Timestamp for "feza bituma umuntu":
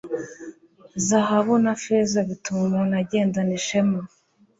1.83-2.93